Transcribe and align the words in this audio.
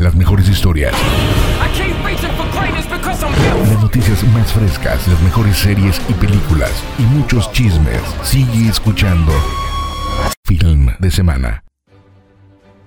Las 0.00 0.14
mejores 0.14 0.48
historias. 0.48 0.94
Las 3.68 3.82
noticias 3.82 4.24
más 4.32 4.50
frescas, 4.50 5.06
las 5.06 5.20
mejores 5.20 5.58
series 5.58 6.00
y 6.08 6.14
películas 6.14 6.72
y 6.98 7.02
muchos 7.02 7.52
chismes. 7.52 8.00
Sigue 8.22 8.70
escuchando 8.70 9.30
Film 10.46 10.88
de 10.98 11.10
Semana. 11.10 11.64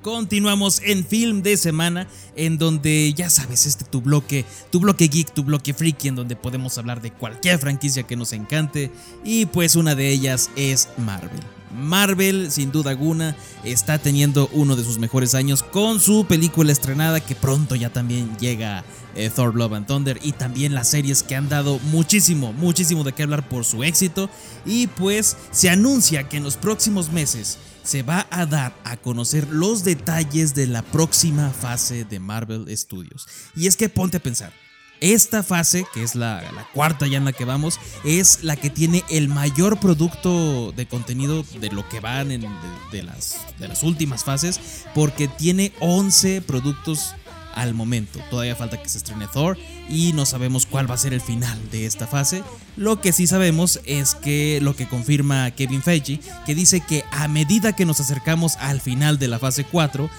Continuamos 0.02 0.82
en 0.84 1.06
Film 1.06 1.44
de 1.44 1.56
Semana, 1.56 2.08
en 2.36 2.58
donde 2.58 3.14
ya 3.14 3.30
sabes, 3.30 3.68
este 3.68 3.86
tu 3.86 4.02
bloque, 4.02 4.44
tu 4.72 4.80
bloque 4.80 5.08
geek, 5.08 5.36
tu 5.36 5.44
bloque 5.44 5.76
freaky, 5.76 6.08
en 6.08 6.16
donde 6.16 6.36
podemos 6.36 6.80
hablar 6.80 7.00
de 7.00 7.12
cualquier 7.12 7.60
franquicia 7.60 8.02
que 8.02 8.16
nos 8.16 8.34
encante. 8.34 8.90
Y 9.24 9.46
pues 9.46 9.76
una 9.76 9.94
de 9.94 10.10
ellas 10.10 10.50
es 10.56 10.90
Marvel. 10.98 11.42
Marvel, 11.74 12.52
sin 12.52 12.72
duda 12.72 12.92
alguna, 12.92 13.36
está 13.64 13.98
teniendo 13.98 14.50
uno 14.54 14.76
de 14.76 14.84
sus 14.84 15.00
mejores 15.00 15.36
años 15.36 15.64
con 15.64 16.00
su 16.00 16.26
película 16.26 16.72
estrenada 16.72 17.20
que 17.20 17.36
pronto 17.36 17.76
ya 17.76 17.90
también 17.90 18.38
llega 18.38 18.84
eh, 19.16 19.30
Thor 19.30 19.56
Love 19.56 19.74
and 19.74 19.88
Thunder 19.88 20.20
y 20.22 20.32
también 20.32 20.74
las 20.74 20.90
series 20.90 21.24
que 21.24 21.36
han 21.36 21.50
dado 21.50 21.80
muchísimo, 21.80 22.54
muchísimo 22.54 23.04
de 23.04 23.14
qué 23.14 23.24
hablar 23.24 23.48
por 23.48 23.66
su 23.66 23.84
éxito 23.84 24.30
y 24.66 24.88
pues 24.88 25.38
se 25.52 25.70
anuncia 25.70 26.30
que 26.30 26.38
en 26.38 26.44
los 26.44 26.58
próximos 26.58 27.12
meses 27.12 27.58
se 27.84 28.02
va 28.02 28.28
a 28.32 28.46
dar 28.46 28.76
a 28.86 28.98
conocer 28.98 29.48
los 29.50 29.84
detalles 29.84 30.56
de 30.56 30.68
la 30.68 30.82
próxima 30.82 31.50
fase 31.50 32.06
de 32.06 32.20
Marvel 32.20 32.66
Studios. 32.76 33.28
Y 33.56 33.68
es 33.68 33.76
que 33.76 33.90
ponte 33.90 34.18
a 34.18 34.24
pensar, 34.24 34.54
esta 35.04 35.44
fase, 35.44 35.86
que 35.94 36.02
es 36.02 36.16
la, 36.16 36.42
cuarta 36.74 37.08
ya 37.08 37.18
en 37.18 37.26
la 37.26 37.34
que 37.34 37.44
vamos, 37.44 37.78
es 38.06 38.44
la 38.44 38.56
que 38.56 38.70
tiene 38.70 39.04
el 39.10 39.28
mayor 39.28 39.78
producto 39.78 40.72
de 40.72 40.88
contenido 40.88 41.44
de 41.60 41.70
lo 41.72 41.88
que 41.90 42.00
van 42.00 42.32
en, 42.32 42.46
de, 42.92 43.04
las, 43.04 43.38
de 43.60 43.68
las 43.68 43.84
últimas 43.84 44.24
fases, 44.24 44.86
porque 44.96 45.28
tiene 45.28 45.74
11 45.82 46.42
productos 46.44 47.16
al 47.54 47.74
momento. 47.74 48.20
Todavía 48.30 48.56
falta 48.56 48.82
que 48.82 48.88
se 48.88 48.98
estrene 48.98 49.28
Thor 49.28 49.58
y 49.90 50.14
no 50.14 50.26
sabemos 50.26 50.66
cuál 50.66 50.90
va 50.90 50.96
a 50.96 50.98
ser 50.98 51.14
el 51.14 51.22
final 51.22 51.60
de 51.70 51.86
esta 51.86 52.08
fase. 52.08 52.42
Lo 52.78 53.02
que 53.02 53.12
sí 53.12 53.28
sabemos 53.28 53.82
es 53.86 54.16
que 54.16 54.60
lo 54.62 54.74
que 54.74 54.88
confirma 54.88 55.52
Kevin 55.52 55.84
Feige, 55.84 56.22
que 56.46 56.56
dice 56.56 56.80
que 56.80 57.04
a 57.12 57.28
medida 57.28 57.74
que 57.74 57.86
nos 57.86 58.00
acercamos 58.00 58.56
al 58.56 58.80
final 58.80 59.20
de 59.20 59.28
la 59.28 59.38
fase 59.38 59.66
4, 59.66 60.10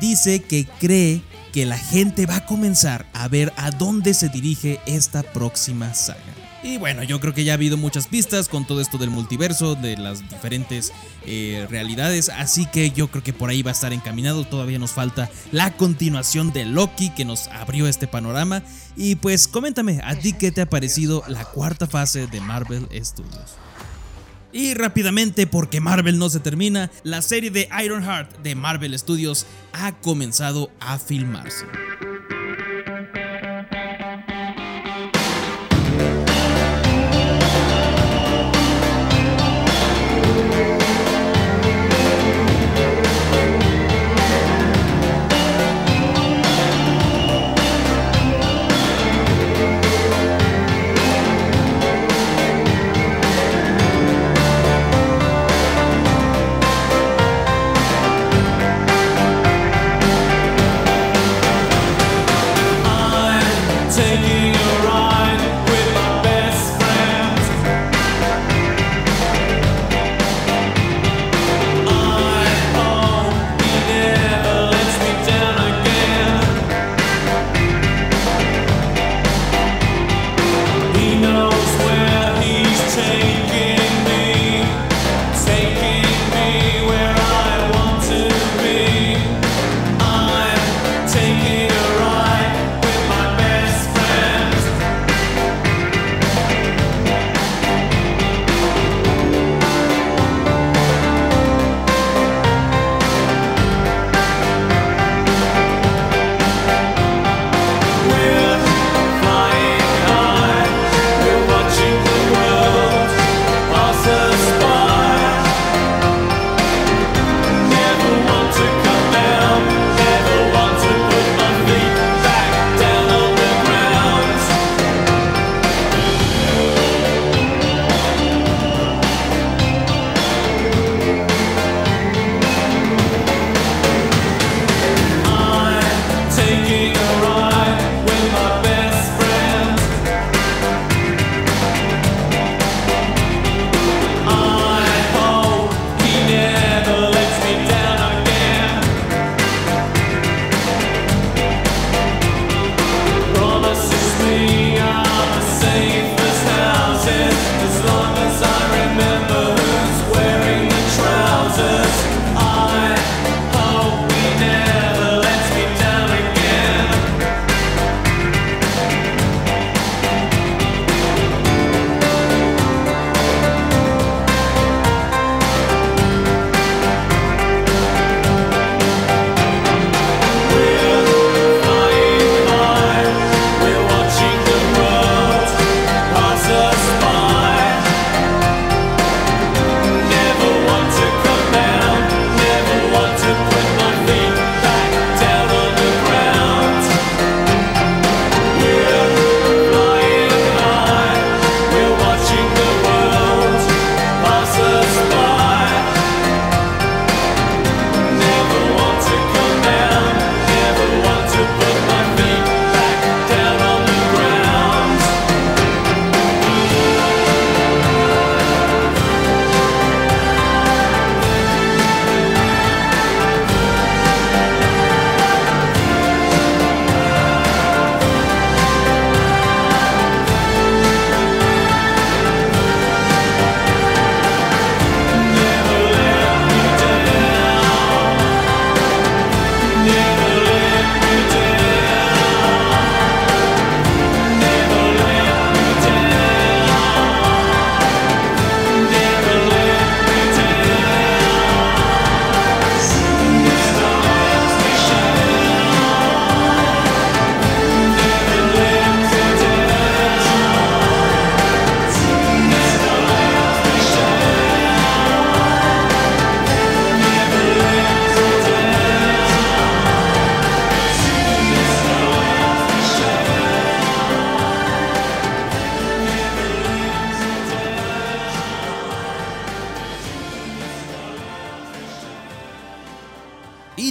dice 0.00 0.42
que 0.42 0.66
cree 0.78 1.22
que 1.58 1.66
la 1.66 1.76
gente 1.76 2.24
va 2.24 2.36
a 2.36 2.46
comenzar 2.46 3.04
a 3.12 3.26
ver 3.26 3.52
a 3.56 3.72
dónde 3.72 4.14
se 4.14 4.28
dirige 4.28 4.78
esta 4.86 5.24
próxima 5.24 5.92
saga. 5.92 6.20
Y 6.62 6.78
bueno, 6.78 7.02
yo 7.02 7.18
creo 7.18 7.34
que 7.34 7.42
ya 7.42 7.52
ha 7.52 7.54
habido 7.54 7.76
muchas 7.76 8.06
pistas 8.06 8.48
con 8.48 8.64
todo 8.64 8.80
esto 8.80 8.96
del 8.96 9.10
multiverso, 9.10 9.74
de 9.74 9.96
las 9.96 10.20
diferentes 10.20 10.92
eh, 11.26 11.66
realidades, 11.68 12.28
así 12.28 12.66
que 12.66 12.92
yo 12.92 13.08
creo 13.08 13.24
que 13.24 13.32
por 13.32 13.50
ahí 13.50 13.64
va 13.64 13.72
a 13.72 13.74
estar 13.74 13.92
encaminado. 13.92 14.44
Todavía 14.44 14.78
nos 14.78 14.92
falta 14.92 15.28
la 15.50 15.72
continuación 15.72 16.52
de 16.52 16.64
Loki 16.64 17.10
que 17.10 17.24
nos 17.24 17.48
abrió 17.48 17.88
este 17.88 18.06
panorama. 18.06 18.62
Y 18.94 19.16
pues 19.16 19.48
coméntame, 19.48 20.00
¿a 20.04 20.14
ti 20.14 20.34
qué 20.34 20.52
te 20.52 20.60
ha 20.60 20.70
parecido 20.70 21.24
la 21.26 21.44
cuarta 21.44 21.88
fase 21.88 22.28
de 22.28 22.40
Marvel 22.40 22.86
Studios? 23.04 23.56
Y 24.52 24.74
rápidamente, 24.74 25.46
porque 25.46 25.80
Marvel 25.80 26.18
no 26.18 26.30
se 26.30 26.40
termina, 26.40 26.90
la 27.02 27.22
serie 27.22 27.50
de 27.50 27.68
Ironheart 27.84 28.38
de 28.38 28.54
Marvel 28.54 28.98
Studios 28.98 29.46
ha 29.72 29.92
comenzado 30.00 30.70
a 30.80 30.98
filmarse. 30.98 31.66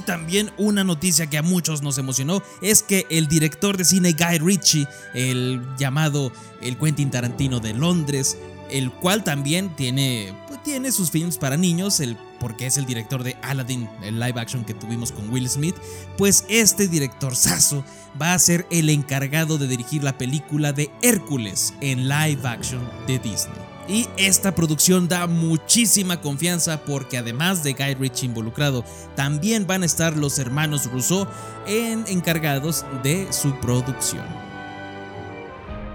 También 0.08 0.52
una 0.58 0.86
noticia 0.86 1.28
que 1.28 1.38
a 1.38 1.44
muchos 1.44 1.84
nos 1.84 1.98
emocionó 1.98 2.42
es 2.62 2.82
que 2.82 3.06
el 3.10 3.28
director 3.28 3.76
de 3.76 3.84
cine 3.84 4.14
Guy 4.14 4.40
Ritchie, 4.40 4.88
el 5.14 5.62
llamado 5.78 6.32
el 6.62 6.78
Quentin 6.78 7.12
Tarantino 7.12 7.60
de 7.60 7.74
Londres, 7.74 8.38
el 8.72 8.90
cual 8.90 9.26
también 9.26 9.76
tiene, 9.76 10.34
pues, 10.48 10.64
tiene 10.64 10.94
sus 10.94 11.12
films 11.12 11.38
para 11.38 11.58
niños, 11.58 12.00
el, 12.00 12.18
porque 12.40 12.68
es 12.68 12.78
el 12.78 12.86
director 12.86 13.22
de 13.22 13.36
Aladdin, 13.42 13.90
el 14.02 14.18
live 14.18 14.40
action 14.40 14.64
que 14.64 14.74
tuvimos 14.74 15.12
con 15.12 15.30
Will 15.30 15.50
Smith, 15.50 15.76
pues 16.18 16.46
este 16.48 16.88
director 16.88 17.36
Sasso 17.36 17.84
va 18.20 18.34
a 18.34 18.40
ser 18.40 18.66
el 18.72 18.90
encargado 18.90 19.58
de 19.58 19.68
dirigir 19.68 20.04
la 20.06 20.18
película 20.18 20.72
de 20.72 20.90
Hércules 21.02 21.74
en 21.82 22.08
live 22.08 22.48
action 22.48 22.82
de 23.08 23.20
Disney. 23.20 23.67
Y 23.88 24.08
esta 24.18 24.54
producción 24.54 25.08
da 25.08 25.28
muchísima 25.28 26.20
confianza 26.20 26.84
porque 26.84 27.18
además 27.18 27.64
de 27.64 27.74
Guy 27.74 27.94
Ritchie 27.94 28.26
involucrado, 28.26 28.84
también 29.16 29.66
van 29.66 29.84
a 29.84 29.86
estar 29.86 30.18
los 30.18 30.40
hermanos 30.40 30.92
Rousseau 30.92 31.26
en 31.68 32.04
encargados 32.08 32.86
de 33.04 33.32
su 33.32 33.58
producción. 33.62 34.26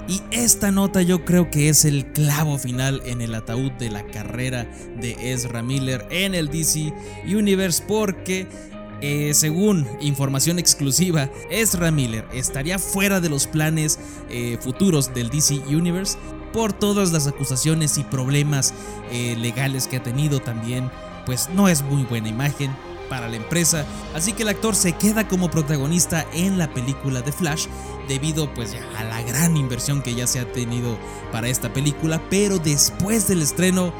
Y 0.08 0.20
esta 0.30 0.72
nota 0.72 1.02
yo 1.02 1.24
creo 1.24 1.50
que 1.50 1.68
es 1.68 1.84
el 1.84 2.06
clavo 2.12 2.58
final 2.58 3.02
en 3.04 3.20
el 3.20 3.34
ataúd 3.34 3.70
de 3.72 3.90
la 3.90 4.04
carrera 4.04 4.64
de 5.00 5.32
Ezra 5.32 5.62
Miller 5.62 6.06
en 6.10 6.34
el 6.34 6.48
DC 6.48 6.92
Universe 7.24 7.84
porque 7.86 8.48
eh, 9.00 9.32
según 9.34 9.86
información 10.00 10.58
exclusiva, 10.58 11.30
Ezra 11.50 11.90
Miller 11.90 12.24
estaría 12.32 12.78
fuera 12.78 13.20
de 13.20 13.28
los 13.28 13.46
planes 13.46 13.98
eh, 14.28 14.58
futuros 14.60 15.12
del 15.14 15.28
DC 15.28 15.54
Universe 15.68 16.16
por 16.52 16.72
todas 16.72 17.12
las 17.12 17.26
acusaciones 17.26 17.98
y 17.98 18.04
problemas 18.04 18.74
eh, 19.10 19.36
legales 19.38 19.88
que 19.88 19.96
ha 19.96 20.02
tenido 20.02 20.40
también, 20.40 20.90
pues 21.26 21.48
no 21.50 21.68
es 21.68 21.82
muy 21.82 22.04
buena 22.04 22.28
imagen 22.28 22.74
para 23.08 23.28
la 23.28 23.36
empresa, 23.36 23.84
así 24.14 24.32
que 24.32 24.42
el 24.42 24.48
actor 24.48 24.74
se 24.74 24.92
queda 24.92 25.28
como 25.28 25.50
protagonista 25.50 26.26
en 26.32 26.56
la 26.56 26.72
película 26.72 27.20
de 27.20 27.30
Flash 27.30 27.66
debido 28.08 28.52
pues 28.54 28.74
a 28.96 29.04
la 29.04 29.20
gran 29.22 29.56
inversión 29.56 30.02
que 30.02 30.14
ya 30.14 30.26
se 30.26 30.40
ha 30.40 30.50
tenido 30.50 30.96
para 31.30 31.48
esta 31.48 31.70
película, 31.72 32.22
pero 32.30 32.58
después 32.58 33.28
del 33.28 33.42
estreno 33.42 33.92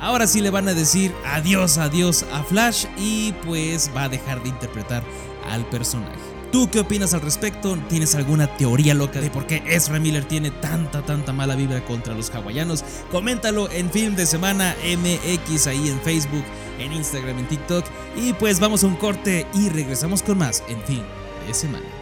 ahora 0.00 0.26
sí 0.26 0.42
le 0.42 0.50
van 0.50 0.68
a 0.68 0.74
decir 0.74 1.14
adiós, 1.24 1.78
adiós 1.78 2.26
a 2.32 2.42
Flash 2.42 2.84
y 2.98 3.32
pues 3.46 3.90
va 3.96 4.04
a 4.04 4.08
dejar 4.08 4.42
de 4.42 4.50
interpretar 4.50 5.02
al 5.48 5.64
personaje. 5.66 6.37
¿Tú 6.52 6.70
qué 6.70 6.80
opinas 6.80 7.12
al 7.12 7.20
respecto? 7.20 7.76
¿Tienes 7.88 8.14
alguna 8.14 8.46
teoría 8.56 8.94
loca 8.94 9.20
de 9.20 9.30
por 9.30 9.46
qué 9.46 9.62
Ezra 9.66 9.98
Miller 9.98 10.24
tiene 10.24 10.50
tanta, 10.50 11.02
tanta 11.02 11.32
mala 11.32 11.54
vibra 11.54 11.84
contra 11.84 12.14
los 12.14 12.30
hawaianos? 12.30 12.84
Coméntalo 13.10 13.70
en 13.70 13.90
Film 13.90 14.16
de 14.16 14.24
Semana 14.24 14.74
MX 14.82 15.66
ahí 15.66 15.88
en 15.88 16.00
Facebook, 16.00 16.44
en 16.78 16.92
Instagram, 16.94 17.38
en 17.40 17.48
TikTok. 17.48 17.84
Y 18.16 18.32
pues 18.32 18.60
vamos 18.60 18.82
a 18.82 18.86
un 18.86 18.96
corte 18.96 19.46
y 19.52 19.68
regresamos 19.68 20.22
con 20.22 20.38
más 20.38 20.62
en 20.68 20.82
Film 20.84 21.04
de 21.46 21.52
Semana. 21.52 21.97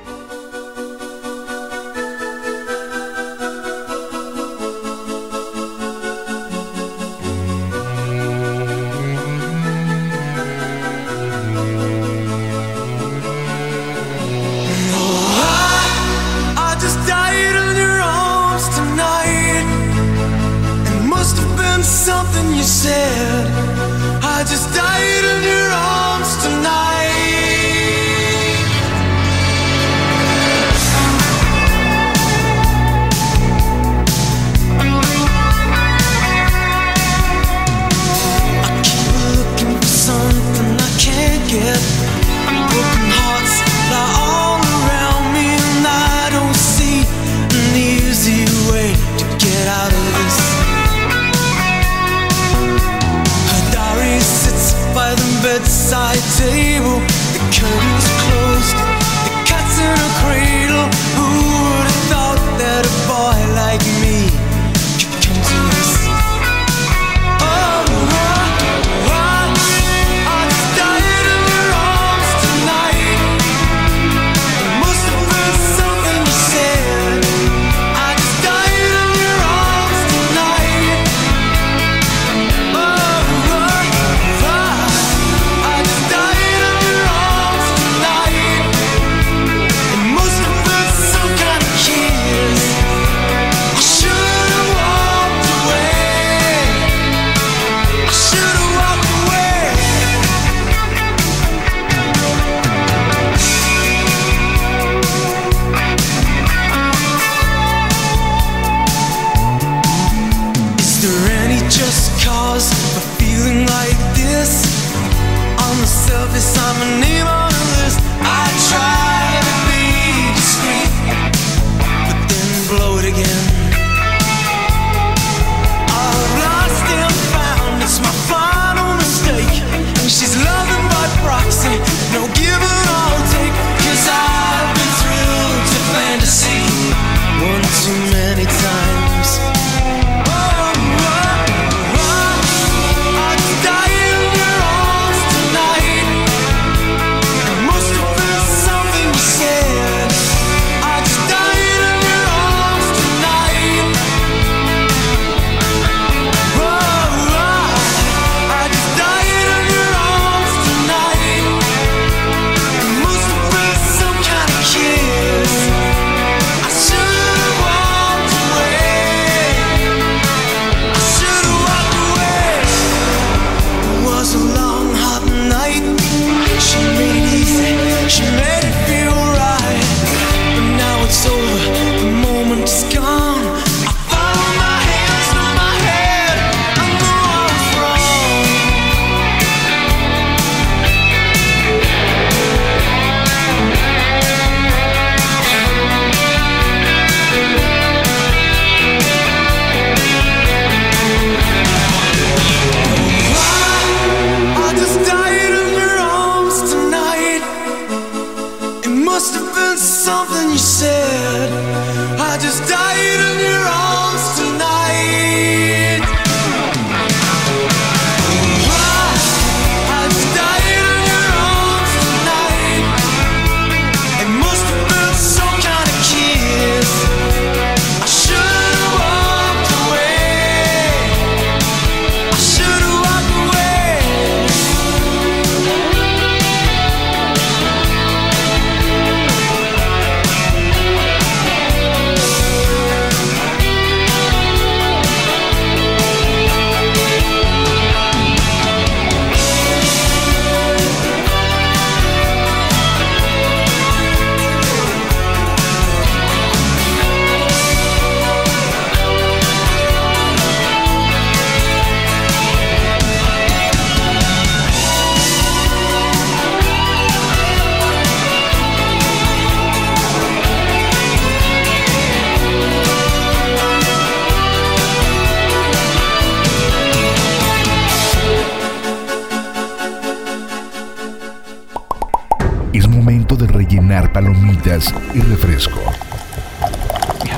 Palomitas 284.17 284.95
y 285.13 285.21
refresco. 285.21 285.79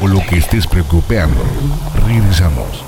O 0.01 0.07
lo 0.07 0.21
que 0.21 0.37
estés 0.37 0.65
preocupando. 0.65 1.43
Regresamos. 2.07 2.88